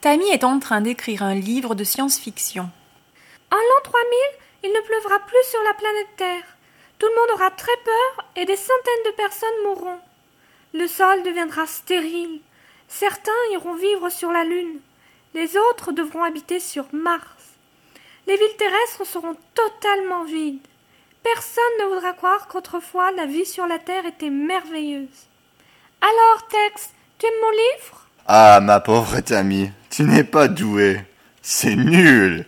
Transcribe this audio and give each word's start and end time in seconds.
Tammy 0.00 0.28
est 0.30 0.44
en 0.44 0.58
train 0.58 0.80
d'écrire 0.80 1.22
un 1.22 1.34
livre 1.34 1.74
de 1.74 1.84
science-fiction. 1.84 2.70
En 3.50 3.56
l'an 3.56 3.82
3000, 3.82 4.18
il 4.64 4.72
ne 4.72 4.80
pleuvra 4.80 5.18
plus 5.20 5.50
sur 5.50 5.62
la 5.62 5.74
planète 5.74 6.16
Terre. 6.16 6.44
Tout 6.98 7.06
le 7.06 7.14
monde 7.14 7.38
aura 7.40 7.50
très 7.50 7.76
peur 7.84 8.26
et 8.36 8.44
des 8.44 8.56
centaines 8.56 9.06
de 9.06 9.16
personnes 9.16 9.62
mourront. 9.64 9.98
Le 10.74 10.86
sol 10.86 11.22
deviendra 11.22 11.66
stérile. 11.66 12.40
Certains 12.88 13.32
iront 13.52 13.74
vivre 13.74 14.08
sur 14.10 14.30
la 14.30 14.44
Lune. 14.44 14.80
Les 15.34 15.56
autres 15.56 15.92
devront 15.92 16.24
habiter 16.24 16.60
sur 16.60 16.86
Mars. 16.92 17.26
Les 18.26 18.36
villes 18.36 18.56
terrestres 18.58 19.06
seront 19.06 19.36
totalement 19.54 20.24
vides. 20.24 20.66
Personne 21.22 21.64
ne 21.80 21.86
voudra 21.86 22.12
croire 22.12 22.48
qu'autrefois 22.48 23.10
la 23.12 23.26
vie 23.26 23.46
sur 23.46 23.66
la 23.66 23.78
Terre 23.78 24.06
était 24.06 24.30
merveilleuse. 24.30 25.26
Alors, 26.00 26.46
Tex, 26.48 26.90
tu 27.18 27.26
aimes 27.26 27.40
mon 27.42 27.50
livre? 27.50 28.06
Ah, 28.26 28.60
ma 28.60 28.80
pauvre 28.80 29.20
Tammy, 29.20 29.70
tu 29.96 30.04
n'es 30.04 30.24
pas 30.24 30.46
douée. 30.46 31.00
C'est 31.40 31.74
nul. 31.74 32.44